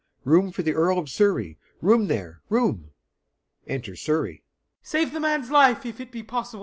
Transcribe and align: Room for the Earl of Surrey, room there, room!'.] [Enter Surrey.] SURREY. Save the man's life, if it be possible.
Room 0.23 0.51
for 0.51 0.63
the 0.63 0.73
Earl 0.73 0.97
of 0.97 1.09
Surrey, 1.11 1.59
room 1.79 2.07
there, 2.07 2.41
room!'.] 2.49 2.89
[Enter 3.67 3.95
Surrey.] 3.95 4.41
SURREY. 4.41 4.43
Save 4.81 5.13
the 5.13 5.19
man's 5.19 5.51
life, 5.51 5.85
if 5.85 5.99
it 5.99 6.11
be 6.11 6.23
possible. 6.23 6.59